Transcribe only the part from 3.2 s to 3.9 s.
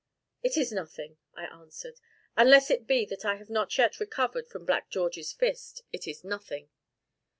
I have not